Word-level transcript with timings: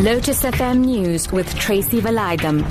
Lotus 0.00 0.44
FM 0.44 0.78
News 0.86 1.30
with 1.30 1.54
Tracy 1.56 2.00
Valaydham. 2.00 2.66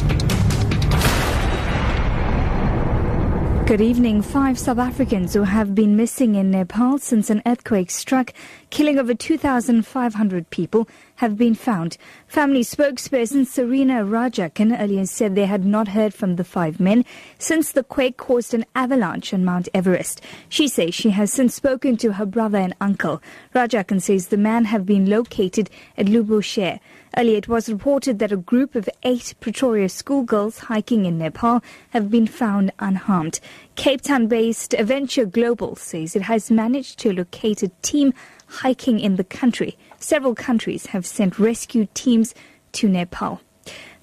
Good 3.68 3.82
evening. 3.82 4.24
Five 4.24 4.58
South 4.58 4.80
Africans 4.80 5.36
who 5.36 5.44
have 5.44 5.76
been 5.76 5.96
missing 5.96 6.34
in 6.34 6.50
Nepal 6.50 6.98
since 6.98 7.30
an 7.30 7.44
earthquake 7.46 7.92
struck, 7.92 8.34
killing 8.72 8.98
over 8.98 9.14
2,500 9.14 10.50
people, 10.50 10.88
have 11.20 11.38
been 11.38 11.54
found. 11.54 11.98
Family 12.28 12.62
spokesperson 12.62 13.46
Serena 13.46 14.06
Rajakan 14.06 14.80
earlier 14.80 15.06
said 15.06 15.36
they 15.36 15.46
had 15.46 15.66
not 15.66 15.90
heard 15.90 16.14
from 16.14 16.38
the 16.38 16.46
five 16.46 16.80
men 16.80 17.04
since 17.38 17.74
the 17.74 17.84
quake 17.84 18.16
caused 18.16 18.54
an 18.54 18.66
avalanche 18.74 19.34
on 19.34 19.44
Mount 19.44 19.68
Everest. 19.74 20.22
She 20.48 20.70
says 20.70 20.96
she 20.96 21.10
has 21.10 21.34
since 21.34 21.54
spoken 21.56 21.98
to 21.98 22.14
her 22.14 22.26
brother 22.26 22.60
and 22.60 22.74
uncle. 22.80 23.22
Rajakan 23.54 24.02
says 24.02 24.28
the 24.28 24.38
men 24.38 24.64
have 24.66 24.86
been 24.86 25.10
located 25.10 25.70
at 25.98 26.06
Lobuche. 26.06 26.80
Earlier, 27.18 27.38
it 27.38 27.48
was 27.50 27.68
reported 27.68 28.20
that 28.20 28.32
a 28.32 28.38
group 28.38 28.76
of 28.76 28.88
eight 29.04 29.34
Pretoria 29.42 29.90
schoolgirls 29.90 30.60
hiking 30.60 31.06
in 31.06 31.18
Nepal 31.18 31.62
have 31.90 32.10
been 32.10 32.28
found 32.28 32.72
unharmed. 32.80 33.42
Cape 33.76 34.02
Town 34.02 34.28
based 34.28 34.74
Adventure 34.74 35.26
Global 35.26 35.76
says 35.76 36.16
it 36.16 36.22
has 36.22 36.50
managed 36.50 36.98
to 37.00 37.12
locate 37.12 37.62
a 37.62 37.70
team 37.82 38.14
hiking 38.48 39.00
in 39.00 39.16
the 39.16 39.24
country. 39.24 39.78
Several 40.00 40.34
countries 40.34 40.88
have 40.88 41.06
sent 41.06 41.40
rescue 41.40 41.88
teams 41.94 42.34
to 42.74 42.88
Nepal. 42.88 43.42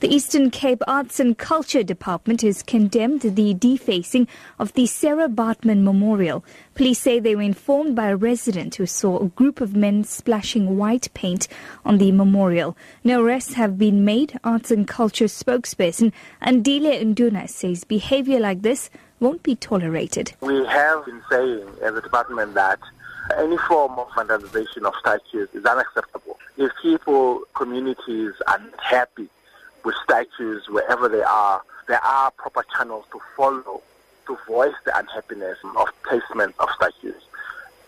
The 0.01 0.15
Eastern 0.15 0.51
Cape 0.51 0.83
Arts 0.87 1.19
and 1.19 1.39
Culture 1.39 1.83
Department 1.83 2.43
has 2.43 2.63
condemned 2.63 3.23
the 3.23 3.55
defacing 3.55 4.29
of 4.59 4.75
the 4.75 4.87
Sarah 4.87 5.27
Baartman 5.27 5.83
Memorial. 5.83 6.45
Police 6.75 6.99
say 6.99 7.19
they 7.19 7.35
were 7.35 7.41
informed 7.41 7.97
by 7.97 8.09
a 8.09 8.17
resident 8.17 8.75
who 8.75 8.85
saw 8.85 9.19
a 9.19 9.29
group 9.29 9.63
of 9.63 9.75
men 9.75 10.05
splashing 10.05 10.77
white 10.77 11.09
paint 11.15 11.49
on 11.83 11.97
the 11.97 12.13
memorial. 12.13 12.77
No 13.05 13.23
arrests 13.23 13.55
have 13.55 13.79
been 13.79 14.05
made. 14.05 14.39
Arts 14.45 14.71
and 14.71 14.87
Culture 14.87 15.25
spokesperson 15.25 16.13
Andile 16.43 17.03
Nduna 17.15 17.49
says 17.49 17.85
behavior 17.85 18.39
like 18.39 18.61
this 18.61 18.91
won't 19.19 19.43
be 19.43 19.57
tolerated. 19.57 20.35
We 20.43 20.63
have 20.67 21.07
been 21.07 21.23
saying 21.31 21.67
as 21.81 21.95
a 21.95 22.03
department 22.03 22.53
that 22.53 22.79
any 23.37 23.57
form 23.59 23.99
of 23.99 24.09
vandalization 24.09 24.85
of 24.85 24.95
statues 25.01 25.49
is 25.53 25.65
unacceptable. 25.65 26.39
If 26.57 26.73
people, 26.81 27.43
communities 27.55 28.33
are 28.47 28.61
happy 28.83 29.29
with 29.85 29.95
statues 30.05 30.69
wherever 30.69 31.09
they 31.09 31.23
are, 31.23 31.63
there 31.89 32.03
are 32.05 32.31
proper 32.33 32.65
channels 32.77 33.05
to 33.13 33.21
follow 33.37 33.83
to 34.27 34.39
voice 34.47 34.75
the 34.85 34.99
unhappiness 34.99 35.59
of 35.77 35.89
placement 36.03 36.55
of 36.59 36.69
statues. 36.75 37.23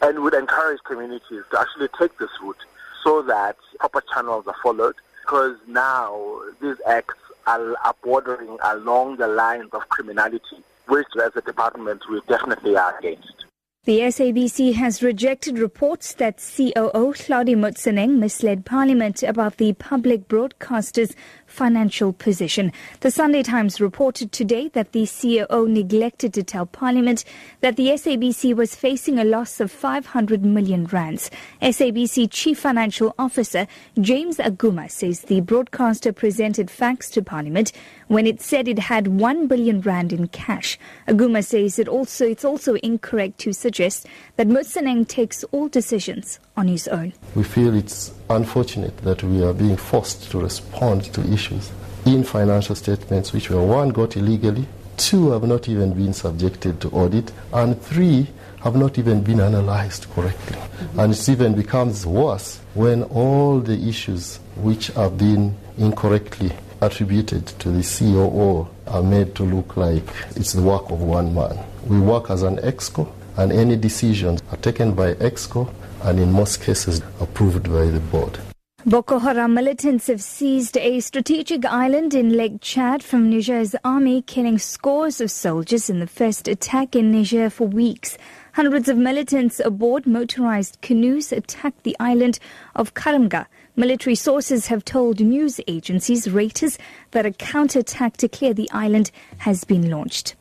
And 0.01 0.19
we 0.19 0.25
would 0.25 0.35
encourage 0.35 0.81
communities 0.85 1.43
to 1.51 1.61
actually 1.61 1.89
take 1.99 2.17
this 2.19 2.31
route 2.41 2.65
so 3.03 3.23
that 3.23 3.57
proper 3.81 4.03
channels 4.13 4.47
are 4.47 4.55
followed 4.63 4.95
because 5.23 5.57
now 5.67 6.41
these 6.61 6.77
acts 6.87 7.19
are, 7.47 7.77
are 7.85 7.95
bordering 8.03 8.59
along 8.63 9.17
the 9.17 9.27
lines 9.27 9.71
of 9.73 9.89
criminality, 9.89 10.63
which 10.87 11.09
as 11.23 11.35
a 11.35 11.41
department 11.41 12.03
we 12.09 12.21
definitely 12.29 12.77
are 12.77 12.97
against. 12.99 13.48
The 13.89 14.01
SABC 14.01 14.75
has 14.75 15.03
rejected 15.03 15.59
reports 15.59 16.13
that 16.13 16.37
COO 16.37 17.15
Hlaudi 17.15 17.57
Motsoeneng 17.57 18.19
misled 18.19 18.67
Parliament 18.67 19.23
about 19.23 19.57
the 19.57 19.73
public 19.73 20.29
broadcaster's 20.29 21.17
financial 21.49 22.13
position. 22.13 22.73
The 23.01 23.11
Sunday 23.11 23.43
Times 23.43 23.81
reported 23.81 24.31
today 24.31 24.69
that 24.69 24.93
the 24.93 25.07
COO 25.07 25.67
neglected 25.69 26.33
to 26.35 26.43
tell 26.43 26.67
Parliament 26.67 27.25
that 27.61 27.77
the 27.77 27.89
SABC 27.89 28.55
was 28.55 28.77
facing 28.77 29.19
a 29.19 29.25
loss 29.25 29.59
of 29.59 29.73
500 29.73 30.45
million 30.45 30.85
rands. 30.87 31.31
SABC 31.61 32.31
Chief 32.31 32.59
Financial 32.59 33.15
Officer 33.19 33.67
James 34.01 34.37
Aguma 34.37 34.91
says 34.91 35.23
the 35.23 35.41
broadcaster 35.41 36.13
presented 36.13 36.71
facts 36.71 37.11
to 37.11 37.23
Parliament 37.23 37.73
when 38.07 38.27
it 38.27 38.41
said 38.41 38.69
it 38.69 38.79
had 38.79 39.09
1 39.09 39.47
billion 39.49 39.81
rand 39.81 40.13
in 40.13 40.29
cash. 40.29 40.79
Aguma 41.09 41.45
says 41.45 41.79
it 41.79 41.89
also 41.89 42.27
it's 42.27 42.45
also 42.45 42.75
incorrect 42.77 43.39
to 43.39 43.53
suggest 43.53 44.07
that 44.37 44.49
Motsoeneng 44.49 45.09
takes 45.09 45.45
all 45.45 45.69
decisions 45.69 46.39
on 46.57 46.69
his 46.69 46.87
own. 46.89 47.13
We 47.35 47.43
feel 47.43 47.75
it's 47.75 48.13
unfortunate 48.31 48.97
that 48.99 49.23
we 49.23 49.43
are 49.43 49.53
being 49.53 49.77
forced 49.77 50.31
to 50.31 50.41
respond 50.41 51.05
to 51.15 51.21
issues 51.33 51.71
in 52.07 52.25
financial 52.25 52.75
statements 52.75 53.33
which 53.33 53.51
were 53.51 53.65
one 53.65 53.91
got 53.91 54.17
illegally, 54.17 54.67
two 54.97 55.31
have 55.31 55.45
not 55.45 55.69
even 55.69 55.93
been 55.93 56.13
subjected 56.13 56.81
to 56.81 56.89
audit, 56.91 57.33
and 57.53 57.81
three 57.83 58.27
have 58.61 58.75
not 58.75 58.99
even 58.99 59.23
been 59.23 59.41
analyzed 59.41 60.09
correctly. 60.11 60.57
Mm-hmm. 60.57 61.01
And 61.01 61.13
it 61.13 61.29
even 61.29 61.55
becomes 61.55 62.07
worse 62.07 62.61
when 62.75 63.05
all 63.05 63.61
the 63.61 63.89
issues 63.89 64.41
which 64.57 64.89
have 64.89 65.19
been 65.19 65.57
incorrectly 65.77 66.53
attributed 66.81 67.47
to 67.47 67.71
the 67.71 67.83
COO 67.83 68.69
are 68.87 69.03
made 69.03 69.35
to 69.35 69.43
look 69.43 69.77
like 69.77 70.05
it's 70.37 70.53
the 70.53 70.63
work 70.63 70.91
of 70.91 71.03
one 71.03 71.35
man. 71.35 71.59
We 71.87 72.01
work 72.01 72.31
as 72.31 72.43
an 72.43 72.57
exco, 72.59 73.11
and 73.39 73.53
any 73.53 73.77
decisions 73.77 74.43
are 74.51 74.59
taken 74.59 74.93
by 74.93 75.15
exco 75.15 75.73
and 76.03 76.19
in 76.19 76.31
most 76.31 76.61
cases 76.61 77.01
approved 77.21 77.65
by 77.65 77.87
the 77.87 78.01
board. 78.11 78.39
Boko 78.87 79.19
Haram 79.19 79.55
militants 79.55 80.07
have 80.07 80.23
seized 80.23 80.77
a 80.77 81.01
strategic 81.01 81.65
island 81.65 82.15
in 82.15 82.37
Lake 82.37 82.61
Chad 82.61 83.03
from 83.03 83.29
Niger's 83.29 83.75
army, 83.85 84.23
killing 84.23 84.59
scores 84.59 85.21
of 85.21 85.31
soldiers 85.31 85.91
in 85.91 85.99
the 85.99 86.07
first 86.07 86.47
attack 86.47 86.95
in 86.95 87.11
Niger 87.11 87.51
for 87.51 87.67
weeks. 87.67 88.17
Hundreds 88.55 88.89
of 88.89 88.97
militants 88.97 89.61
aboard 89.65 90.07
motorized 90.07 90.81
canoes 90.81 91.33
attacked 91.33 91.83
the 91.83 91.97
island 92.01 92.39
of 92.77 92.95
Karamga. 92.95 93.47
Military 93.77 94.15
sources 94.15 94.67
have 94.69 94.85
told 94.85 95.21
news 95.21 95.61
agencies 95.67 96.27
Reuters 96.27 96.79
that 97.11 97.27
a 97.27 97.33
counterattack 97.33 98.17
to 98.17 98.29
clear 98.29 98.55
the 98.55 98.71
island 98.73 99.11
has 99.39 99.65
been 99.65 99.91
launched. 99.91 100.35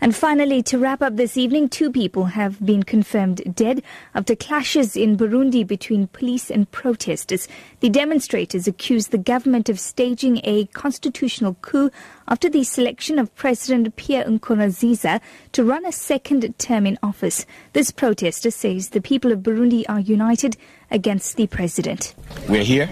And 0.00 0.14
finally, 0.14 0.62
to 0.64 0.78
wrap 0.78 1.02
up 1.02 1.16
this 1.16 1.36
evening, 1.36 1.68
two 1.68 1.90
people 1.90 2.26
have 2.26 2.64
been 2.64 2.84
confirmed 2.84 3.42
dead 3.56 3.82
after 4.14 4.36
clashes 4.36 4.96
in 4.96 5.16
Burundi 5.16 5.66
between 5.66 6.06
police 6.06 6.50
and 6.50 6.70
protesters. 6.70 7.48
The 7.80 7.88
demonstrators 7.88 8.68
accused 8.68 9.10
the 9.10 9.18
government 9.18 9.68
of 9.68 9.80
staging 9.80 10.40
a 10.44 10.66
constitutional 10.66 11.54
coup 11.62 11.90
after 12.28 12.48
the 12.48 12.62
selection 12.62 13.18
of 13.18 13.34
President 13.34 13.96
Pierre 13.96 14.24
Nkurunziza 14.24 15.20
to 15.52 15.64
run 15.64 15.84
a 15.84 15.92
second 15.92 16.56
term 16.58 16.86
in 16.86 16.98
office. 17.02 17.44
This 17.72 17.90
protester 17.90 18.52
says 18.52 18.90
the 18.90 19.00
people 19.00 19.32
of 19.32 19.40
Burundi 19.40 19.84
are 19.88 20.00
united 20.00 20.56
against 20.90 21.36
the 21.36 21.48
president. 21.48 22.14
We're 22.48 22.62
here. 22.62 22.88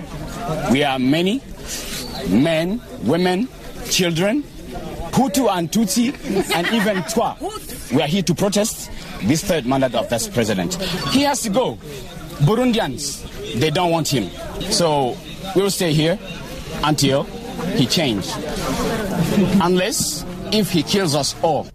We 0.72 0.82
are 0.82 0.98
many 0.98 1.40
men, 2.28 2.82
women, 3.04 3.48
children 3.90 4.42
Hutu 5.16 5.48
and 5.48 5.72
Tutsi, 5.72 6.12
and 6.54 6.66
even 6.68 7.02
Twa. 7.04 7.38
We 7.90 8.02
are 8.02 8.06
here 8.06 8.22
to 8.22 8.34
protest 8.34 8.90
this 9.22 9.42
third 9.42 9.64
mandate 9.64 9.94
of 9.94 10.10
this 10.10 10.28
president. 10.28 10.74
He 11.10 11.22
has 11.22 11.40
to 11.44 11.48
go. 11.48 11.76
Burundians, 12.44 13.22
they 13.58 13.70
don't 13.70 13.90
want 13.90 14.08
him. 14.08 14.28
So 14.70 15.16
we'll 15.54 15.70
stay 15.70 15.94
here 15.94 16.18
until 16.84 17.22
he 17.76 17.86
changes. 17.86 18.30
Unless 19.62 20.26
if 20.52 20.70
he 20.70 20.82
kills 20.82 21.14
us 21.14 21.34
all. 21.42 21.66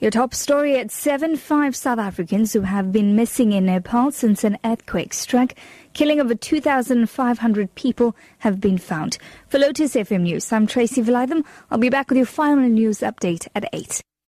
Your 0.00 0.12
top 0.12 0.32
story 0.32 0.76
at 0.76 0.92
7 0.92 1.36
5 1.36 1.74
South 1.74 1.98
Africans 1.98 2.52
who 2.52 2.60
have 2.60 2.92
been 2.92 3.16
missing 3.16 3.50
in 3.50 3.66
Nepal 3.66 4.12
since 4.12 4.44
an 4.44 4.56
earthquake 4.64 5.12
struck, 5.12 5.54
killing 5.92 6.20
over 6.20 6.36
2,500 6.36 7.74
people, 7.74 8.14
have 8.38 8.60
been 8.60 8.78
found. 8.78 9.18
For 9.48 9.58
Lotus 9.58 9.96
FM 9.96 10.20
News, 10.20 10.52
I'm 10.52 10.68
Tracy 10.68 11.02
Valaydham. 11.02 11.44
I'll 11.68 11.78
be 11.78 11.90
back 11.90 12.10
with 12.10 12.16
your 12.16 12.26
final 12.26 12.68
news 12.68 13.00
update 13.00 13.48
at 13.56 13.68
8. 13.72 14.00